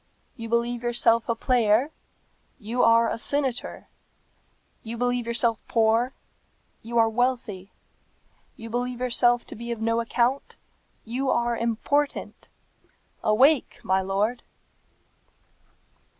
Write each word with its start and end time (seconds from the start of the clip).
You 0.35 0.49
believe 0.49 0.81
yourself 0.81 1.29
a 1.29 1.35
player; 1.35 1.91
you 2.57 2.81
are 2.81 3.07
a 3.07 3.19
senator. 3.19 3.87
You 4.81 4.97
believe 4.97 5.27
yourself 5.27 5.59
poor; 5.67 6.13
you 6.81 6.97
are 6.97 7.07
wealthy. 7.07 7.71
You 8.57 8.71
believe 8.71 8.99
yourself 8.99 9.45
to 9.45 9.55
be 9.55 9.71
of 9.71 9.79
no 9.79 9.99
account; 10.01 10.57
you 11.05 11.29
are 11.29 11.55
important. 11.55 12.47
Awake, 13.23 13.79
my 13.83 14.01
lord!" 14.01 14.41